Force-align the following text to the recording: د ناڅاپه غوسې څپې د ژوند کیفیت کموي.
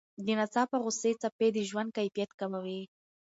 د 0.25 0.27
ناڅاپه 0.39 0.77
غوسې 0.83 1.11
څپې 1.21 1.47
د 1.53 1.57
ژوند 1.69 1.89
کیفیت 1.97 2.31
کموي. 2.39 2.81